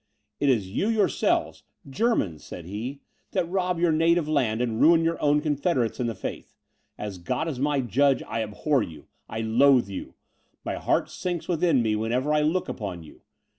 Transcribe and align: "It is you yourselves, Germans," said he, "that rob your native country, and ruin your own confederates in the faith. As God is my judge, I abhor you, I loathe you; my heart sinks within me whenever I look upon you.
"It 0.39 0.49
is 0.49 0.67
you 0.67 0.89
yourselves, 0.89 1.61
Germans," 1.87 2.43
said 2.43 2.65
he, 2.65 3.01
"that 3.33 3.47
rob 3.47 3.77
your 3.77 3.91
native 3.91 4.25
country, 4.25 4.45
and 4.63 4.81
ruin 4.81 5.03
your 5.03 5.21
own 5.21 5.41
confederates 5.41 5.99
in 5.99 6.07
the 6.07 6.15
faith. 6.15 6.55
As 6.97 7.19
God 7.19 7.47
is 7.47 7.59
my 7.59 7.81
judge, 7.81 8.23
I 8.23 8.41
abhor 8.41 8.81
you, 8.81 9.05
I 9.29 9.41
loathe 9.41 9.89
you; 9.89 10.15
my 10.65 10.73
heart 10.73 11.11
sinks 11.11 11.47
within 11.47 11.83
me 11.83 11.95
whenever 11.95 12.33
I 12.33 12.41
look 12.41 12.67
upon 12.67 13.03
you. 13.03 13.21